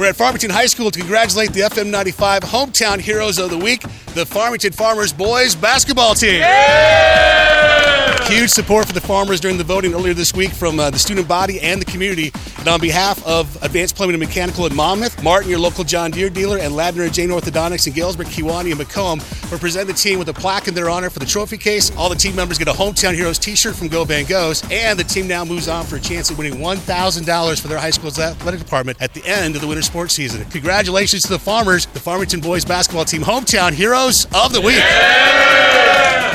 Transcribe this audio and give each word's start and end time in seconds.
We're 0.00 0.06
at 0.06 0.16
Farmington 0.16 0.48
High 0.48 0.64
School 0.64 0.90
to 0.90 0.98
congratulate 0.98 1.52
the 1.52 1.60
FM 1.60 1.90
95 1.90 2.44
Hometown 2.44 2.98
Heroes 2.98 3.38
of 3.38 3.50
the 3.50 3.58
Week, 3.58 3.82
the 4.14 4.24
Farmington 4.24 4.72
Farmers 4.72 5.12
Boys 5.12 5.54
Basketball 5.54 6.14
Team. 6.14 6.40
Huge 8.30 8.50
support 8.50 8.86
for 8.86 8.92
the 8.92 9.00
Farmers 9.00 9.40
during 9.40 9.58
the 9.58 9.64
voting 9.64 9.92
earlier 9.92 10.14
this 10.14 10.32
week 10.32 10.50
from 10.52 10.78
uh, 10.78 10.90
the 10.90 10.98
student 10.98 11.26
body 11.26 11.60
and 11.60 11.80
the 11.80 11.84
community. 11.84 12.32
And 12.58 12.68
on 12.68 12.80
behalf 12.80 13.24
of 13.26 13.60
Advanced 13.62 13.96
Plumbing 13.96 14.14
and 14.14 14.22
Mechanical 14.22 14.66
in 14.66 14.74
Monmouth, 14.74 15.22
Martin, 15.22 15.50
your 15.50 15.58
local 15.58 15.82
John 15.84 16.10
Deere 16.10 16.30
dealer, 16.30 16.58
and 16.58 16.72
Ladner 16.74 17.04
and 17.04 17.12
Jain 17.12 17.30
Orthodontics 17.30 17.86
in 17.86 17.92
Galesburg, 17.92 18.28
Kewanee, 18.28 18.70
and 18.70 18.78
Macomb, 18.78 19.20
we're 19.50 19.58
presenting 19.58 19.94
the 19.94 20.00
team 20.00 20.18
with 20.18 20.28
a 20.28 20.32
plaque 20.32 20.68
in 20.68 20.74
their 20.74 20.88
honor 20.88 21.10
for 21.10 21.18
the 21.18 21.26
trophy 21.26 21.56
case. 21.56 21.94
All 21.96 22.08
the 22.08 22.14
team 22.14 22.36
members 22.36 22.58
get 22.58 22.68
a 22.68 22.72
Hometown 22.72 23.14
Heroes 23.14 23.38
t-shirt 23.38 23.74
from 23.74 23.88
Go 23.88 24.04
Van 24.04 24.24
Gogh's, 24.24 24.62
and 24.70 24.98
the 24.98 25.04
team 25.04 25.26
now 25.26 25.44
moves 25.44 25.68
on 25.68 25.84
for 25.84 25.96
a 25.96 26.00
chance 26.00 26.30
at 26.30 26.38
winning 26.38 26.58
$1,000 26.58 27.60
for 27.60 27.68
their 27.68 27.78
high 27.78 27.90
school's 27.90 28.18
athletic 28.18 28.60
department 28.60 29.00
at 29.00 29.12
the 29.14 29.24
end 29.26 29.54
of 29.54 29.60
the 29.60 29.66
winter 29.66 29.82
sports 29.82 30.14
season. 30.14 30.44
Congratulations 30.50 31.22
to 31.22 31.28
the 31.30 31.38
Farmers, 31.38 31.86
the 31.86 32.00
Farmington 32.00 32.40
Boys 32.40 32.64
basketball 32.64 33.04
team, 33.04 33.22
Hometown 33.22 33.72
Heroes 33.72 34.26
of 34.34 34.52
the 34.52 34.60
Week. 34.60 34.82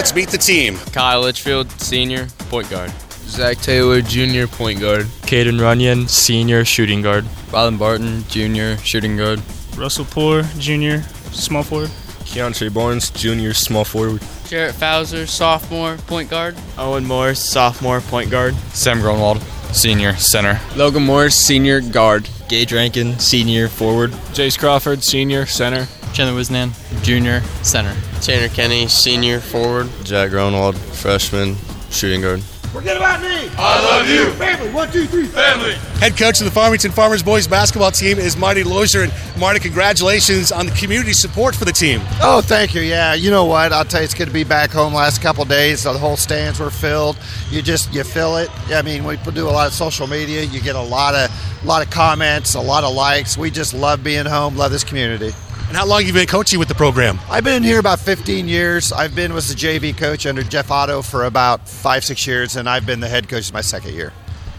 Let's 0.00 0.14
meet 0.14 0.30
the 0.30 0.38
team. 0.38 0.78
Kyle 0.94 1.20
Litchfield, 1.20 1.70
senior, 1.72 2.26
point 2.48 2.70
guard. 2.70 2.90
Zach 3.10 3.58
Taylor, 3.58 4.00
junior, 4.00 4.46
point 4.46 4.80
guard. 4.80 5.04
Caden 5.28 5.60
Runyon, 5.60 6.08
senior, 6.08 6.64
shooting 6.64 7.02
guard. 7.02 7.24
Rylan 7.50 7.78
Barton, 7.78 8.24
junior, 8.26 8.78
shooting 8.78 9.18
guard. 9.18 9.42
Russell 9.76 10.06
Poor, 10.06 10.44
junior, 10.58 11.02
small 11.32 11.62
forward. 11.62 11.90
Keontre 12.24 12.72
Barnes, 12.72 13.10
junior, 13.10 13.52
small 13.52 13.84
forward. 13.84 14.22
Jarrett 14.48 14.74
Fowler, 14.74 15.26
sophomore, 15.26 15.98
point 16.06 16.30
guard. 16.30 16.56
Owen 16.78 17.04
Morris, 17.04 17.38
sophomore, 17.38 18.00
point 18.00 18.30
guard. 18.30 18.54
Sam 18.72 19.00
Gronwald, 19.00 19.42
senior, 19.74 20.16
center. 20.16 20.58
Logan 20.76 21.04
Morris, 21.04 21.36
senior, 21.36 21.82
guard. 21.82 22.26
Gage 22.48 22.72
Rankin, 22.72 23.18
senior, 23.18 23.68
forward. 23.68 24.12
Jace 24.32 24.58
Crawford, 24.58 25.02
senior, 25.02 25.44
center. 25.44 25.86
Chandler 26.14 26.40
Wisnan, 26.40 26.72
junior, 27.02 27.40
center. 27.62 27.94
Tanner 28.20 28.48
Kenny, 28.48 28.86
senior, 28.88 29.40
forward. 29.40 29.88
Jack 30.04 30.30
Gronwald, 30.30 30.76
freshman, 30.76 31.56
shooting 31.90 32.20
guard. 32.20 32.42
Forget 32.72 32.98
about 32.98 33.20
me. 33.20 33.50
I 33.58 33.82
love 33.82 34.08
you. 34.08 34.30
Family. 34.34 34.72
One, 34.72 34.92
two, 34.92 35.04
three. 35.06 35.26
Family. 35.26 35.72
Head 35.98 36.16
coach 36.16 36.38
of 36.38 36.44
the 36.44 36.52
Farmington 36.52 36.92
Farmers 36.92 37.20
Boys 37.20 37.48
basketball 37.48 37.90
team 37.90 38.16
is 38.16 38.36
Marty 38.36 38.62
Lozier. 38.62 39.02
And 39.02 39.12
Marty, 39.36 39.58
congratulations 39.58 40.52
on 40.52 40.66
the 40.66 40.72
community 40.72 41.12
support 41.12 41.56
for 41.56 41.64
the 41.64 41.72
team. 41.72 42.00
Oh, 42.22 42.40
thank 42.40 42.72
you. 42.72 42.80
Yeah, 42.80 43.14
you 43.14 43.32
know 43.32 43.44
what? 43.44 43.72
I'll 43.72 43.84
tell 43.84 44.00
you, 44.00 44.04
it's 44.04 44.14
good 44.14 44.28
to 44.28 44.32
be 44.32 44.44
back 44.44 44.70
home. 44.70 44.94
Last 44.94 45.20
couple 45.20 45.44
days, 45.46 45.82
the 45.82 45.92
whole 45.94 46.16
stands 46.16 46.60
were 46.60 46.70
filled. 46.70 47.18
You 47.50 47.60
just 47.60 47.92
you 47.92 48.04
feel 48.04 48.36
it. 48.36 48.48
I 48.72 48.82
mean, 48.82 49.02
we 49.02 49.16
do 49.16 49.48
a 49.48 49.50
lot 49.50 49.66
of 49.66 49.72
social 49.72 50.06
media. 50.06 50.42
You 50.42 50.60
get 50.60 50.76
a 50.76 50.80
lot 50.80 51.16
of 51.16 51.28
a 51.64 51.66
lot 51.66 51.84
of 51.84 51.90
comments, 51.90 52.54
a 52.54 52.60
lot 52.60 52.84
of 52.84 52.94
likes. 52.94 53.36
We 53.36 53.50
just 53.50 53.74
love 53.74 54.04
being 54.04 54.26
home. 54.26 54.56
Love 54.56 54.70
this 54.70 54.84
community. 54.84 55.32
And 55.70 55.76
how 55.76 55.86
long 55.86 56.00
have 56.00 56.08
you 56.08 56.12
been 56.12 56.26
coaching 56.26 56.58
with 56.58 56.66
the 56.66 56.74
program? 56.74 57.20
I've 57.30 57.44
been 57.44 57.62
here 57.62 57.78
about 57.78 58.00
15 58.00 58.48
years. 58.48 58.90
I've 58.90 59.14
been 59.14 59.32
was 59.32 59.48
the 59.48 59.54
JV 59.54 59.96
coach 59.96 60.26
under 60.26 60.42
Jeff 60.42 60.68
Otto 60.68 61.00
for 61.00 61.26
about 61.26 61.68
five, 61.68 62.04
six 62.04 62.26
years, 62.26 62.56
and 62.56 62.68
I've 62.68 62.84
been 62.84 62.98
the 62.98 63.06
head 63.06 63.28
coach 63.28 63.52
my 63.52 63.60
second 63.60 63.94
year. 63.94 64.12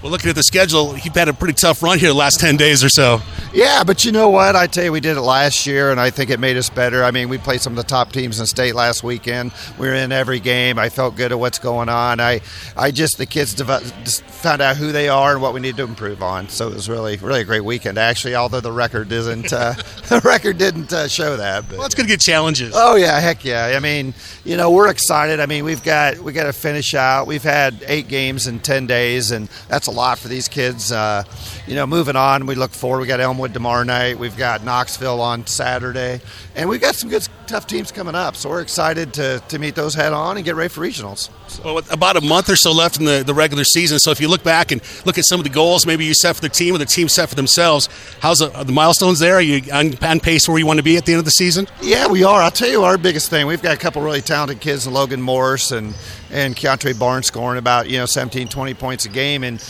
Well, 0.00 0.12
looking 0.12 0.30
at 0.30 0.36
the 0.36 0.44
schedule, 0.44 0.96
you've 0.96 1.14
had 1.14 1.28
a 1.28 1.32
pretty 1.32 1.54
tough 1.54 1.82
run 1.82 1.98
here 1.98 2.10
the 2.10 2.14
last 2.14 2.38
10 2.38 2.56
days 2.56 2.84
or 2.84 2.88
so. 2.88 3.20
Yeah, 3.52 3.82
but 3.82 4.04
you 4.04 4.12
know 4.12 4.28
what? 4.28 4.54
I 4.54 4.68
tell 4.68 4.84
you, 4.84 4.92
we 4.92 5.00
did 5.00 5.16
it 5.16 5.22
last 5.22 5.66
year, 5.66 5.90
and 5.90 5.98
I 5.98 6.10
think 6.10 6.30
it 6.30 6.38
made 6.38 6.56
us 6.56 6.70
better. 6.70 7.02
I 7.02 7.10
mean, 7.10 7.28
we 7.28 7.36
played 7.36 7.60
some 7.60 7.72
of 7.72 7.78
the 7.78 7.82
top 7.82 8.12
teams 8.12 8.38
in 8.38 8.46
state 8.46 8.76
last 8.76 9.02
weekend. 9.02 9.52
We 9.76 9.88
were 9.88 9.94
in 9.94 10.12
every 10.12 10.38
game. 10.38 10.78
I 10.78 10.88
felt 10.88 11.16
good 11.16 11.32
at 11.32 11.38
what's 11.40 11.58
going 11.58 11.88
on. 11.88 12.20
I, 12.20 12.42
I 12.76 12.92
just 12.92 13.18
the 13.18 13.26
kids 13.26 13.54
just 13.54 14.22
found 14.22 14.62
out 14.62 14.76
who 14.76 14.92
they 14.92 15.08
are 15.08 15.32
and 15.32 15.42
what 15.42 15.52
we 15.52 15.58
need 15.58 15.76
to 15.78 15.82
improve 15.82 16.22
on. 16.22 16.48
So 16.48 16.68
it 16.68 16.74
was 16.74 16.88
really, 16.88 17.16
really 17.16 17.40
a 17.40 17.44
great 17.44 17.64
weekend. 17.64 17.98
Actually, 17.98 18.36
although 18.36 18.60
the 18.60 18.70
record 18.70 19.10
isn't, 19.10 19.52
uh, 19.52 19.72
the 20.08 20.20
record 20.24 20.58
didn't 20.58 20.92
uh, 20.92 21.08
show 21.08 21.36
that. 21.38 21.68
But, 21.68 21.78
well, 21.78 21.86
it's 21.86 21.96
going 21.96 22.06
to 22.06 22.12
get 22.12 22.20
challenges. 22.20 22.72
Oh 22.76 22.94
yeah, 22.94 23.18
heck 23.18 23.44
yeah. 23.44 23.72
I 23.74 23.80
mean, 23.80 24.14
you 24.44 24.56
know, 24.56 24.70
we're 24.70 24.90
excited. 24.90 25.40
I 25.40 25.46
mean, 25.46 25.64
we've 25.64 25.82
got 25.82 26.18
we 26.18 26.32
got 26.32 26.44
to 26.44 26.52
finish 26.52 26.94
out. 26.94 27.26
We've 27.26 27.42
had 27.42 27.82
eight 27.88 28.06
games 28.06 28.46
in 28.46 28.60
10 28.60 28.86
days, 28.86 29.32
and 29.32 29.48
that's 29.68 29.87
a 29.88 29.90
lot 29.90 30.18
for 30.18 30.28
these 30.28 30.46
kids. 30.46 30.92
Uh, 30.92 31.24
you 31.66 31.74
know, 31.74 31.86
moving 31.86 32.16
on, 32.16 32.46
we 32.46 32.54
look 32.54 32.70
forward. 32.70 33.00
We 33.00 33.06
got 33.06 33.20
Elmwood 33.20 33.52
tomorrow 33.52 33.82
night. 33.82 34.18
We've 34.18 34.36
got 34.36 34.64
Knoxville 34.64 35.20
on 35.20 35.46
Saturday, 35.46 36.20
and 36.54 36.68
we've 36.68 36.80
got 36.80 36.94
some 36.94 37.10
good, 37.10 37.26
tough 37.46 37.66
teams 37.66 37.90
coming 37.90 38.14
up. 38.14 38.36
So 38.36 38.48
we're 38.48 38.60
excited 38.60 39.12
to, 39.14 39.42
to 39.48 39.58
meet 39.58 39.74
those 39.74 39.94
head 39.94 40.12
on 40.12 40.36
and 40.36 40.44
get 40.44 40.54
ready 40.54 40.68
for 40.68 40.82
regionals. 40.82 41.30
So. 41.50 41.74
Well, 41.74 41.84
about 41.90 42.16
a 42.16 42.20
month 42.20 42.48
or 42.48 42.56
so 42.56 42.72
left 42.72 42.98
in 42.98 43.04
the, 43.04 43.22
the 43.24 43.34
regular 43.34 43.64
season. 43.64 43.98
So 43.98 44.10
if 44.10 44.20
you 44.20 44.28
look 44.28 44.44
back 44.44 44.70
and 44.70 44.80
look 45.04 45.18
at 45.18 45.24
some 45.24 45.40
of 45.40 45.44
the 45.44 45.50
goals 45.50 45.86
maybe 45.86 46.04
you 46.04 46.14
set 46.14 46.36
for 46.36 46.42
the 46.42 46.48
team 46.48 46.74
or 46.74 46.78
the 46.78 46.84
team 46.84 47.08
set 47.08 47.28
for 47.28 47.34
themselves, 47.34 47.88
how's 48.20 48.38
the, 48.38 48.48
the 48.64 48.72
milestones 48.72 49.18
there? 49.18 49.36
Are 49.36 49.40
you 49.40 49.72
on, 49.72 49.96
on 50.04 50.20
pace 50.20 50.48
where 50.48 50.58
you 50.58 50.66
want 50.66 50.78
to 50.78 50.84
be 50.84 50.96
at 50.96 51.06
the 51.06 51.12
end 51.12 51.18
of 51.18 51.24
the 51.24 51.30
season? 51.32 51.66
Yeah, 51.82 52.06
we 52.08 52.24
are. 52.24 52.40
I'll 52.40 52.50
tell 52.50 52.68
you 52.68 52.84
our 52.84 52.98
biggest 52.98 53.30
thing. 53.30 53.46
We've 53.46 53.62
got 53.62 53.74
a 53.74 53.78
couple 53.78 54.02
really 54.02 54.20
talented 54.20 54.60
kids, 54.60 54.86
Logan 54.86 55.22
Morris 55.22 55.72
and 55.72 55.94
and 56.30 56.54
Keontre 56.54 56.98
Barnes 56.98 57.26
scoring 57.26 57.58
about 57.58 57.88
you 57.88 57.98
know 57.98 58.06
17, 58.06 58.48
20 58.48 58.74
points 58.74 59.04
a 59.06 59.08
game, 59.08 59.44
and 59.44 59.60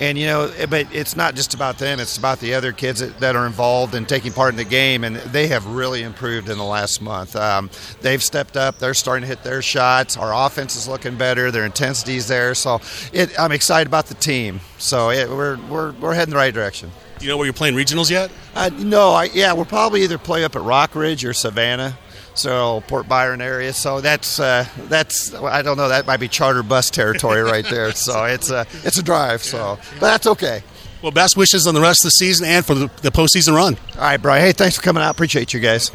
and 0.00 0.18
you 0.18 0.26
know, 0.26 0.52
but 0.68 0.86
it's 0.94 1.16
not 1.16 1.34
just 1.34 1.54
about 1.54 1.78
them; 1.78 2.00
it's 2.00 2.16
about 2.16 2.40
the 2.40 2.54
other 2.54 2.72
kids 2.72 3.00
that, 3.00 3.18
that 3.20 3.36
are 3.36 3.46
involved 3.46 3.94
and 3.94 4.08
taking 4.08 4.32
part 4.32 4.50
in 4.50 4.56
the 4.56 4.64
game, 4.64 5.04
and 5.04 5.16
they 5.16 5.48
have 5.48 5.66
really 5.66 6.02
improved 6.02 6.48
in 6.48 6.58
the 6.58 6.64
last 6.64 7.00
month. 7.00 7.36
Um, 7.36 7.70
they've 8.00 8.22
stepped 8.22 8.56
up; 8.56 8.78
they're 8.78 8.94
starting 8.94 9.22
to 9.22 9.28
hit 9.28 9.42
their 9.42 9.62
shots. 9.62 10.16
Our 10.16 10.32
offense 10.46 10.76
is 10.76 10.88
looking 10.88 11.16
better; 11.16 11.50
their 11.50 11.64
intensity's 11.64 12.28
there. 12.28 12.54
So, 12.54 12.80
it, 13.12 13.38
I'm 13.38 13.52
excited 13.52 13.86
about 13.86 14.06
the 14.06 14.14
team. 14.14 14.60
So, 14.78 15.10
it, 15.10 15.28
we're 15.28 15.56
we're 15.68 15.92
we're 15.92 16.14
heading 16.14 16.30
the 16.30 16.38
right 16.38 16.54
direction. 16.54 16.90
Do 17.18 17.24
you 17.26 17.30
know 17.30 17.36
where 17.36 17.46
you're 17.46 17.52
playing 17.52 17.74
regionals 17.74 18.10
yet? 18.10 18.30
Uh, 18.54 18.70
no, 18.78 19.10
I, 19.10 19.24
yeah, 19.24 19.52
we'll 19.52 19.64
probably 19.64 20.02
either 20.02 20.18
play 20.18 20.44
up 20.44 20.56
at 20.56 20.62
Rockridge 20.62 21.28
or 21.28 21.32
Savanna 21.32 21.98
so 22.38 22.82
Port 22.86 23.08
Byron 23.08 23.40
area. 23.40 23.72
So 23.72 24.00
that's 24.00 24.40
uh, 24.40 24.66
that's 24.88 25.34
I 25.34 25.62
don't 25.62 25.76
know 25.76 25.88
that 25.88 26.06
might 26.06 26.20
be 26.20 26.28
charter 26.28 26.62
bus 26.62 26.90
territory 26.90 27.42
right 27.42 27.64
there. 27.70 27.92
So 27.92 28.24
it's 28.24 28.50
a 28.50 28.66
it's 28.84 28.98
a 28.98 29.02
drive. 29.02 29.42
So 29.42 29.78
but 29.94 30.00
that's 30.06 30.26
okay. 30.26 30.62
Well, 31.02 31.12
best 31.12 31.36
wishes 31.36 31.66
on 31.66 31.74
the 31.74 31.80
rest 31.80 32.04
of 32.04 32.08
the 32.08 32.10
season 32.10 32.46
and 32.46 32.66
for 32.66 32.74
the, 32.74 32.90
the 33.02 33.10
postseason 33.10 33.54
run. 33.54 33.76
All 33.94 34.00
right, 34.00 34.20
Brian. 34.20 34.44
Hey, 34.44 34.52
thanks 34.52 34.76
for 34.76 34.82
coming 34.82 35.02
out. 35.02 35.10
Appreciate 35.10 35.54
you 35.54 35.60
guys. 35.60 35.92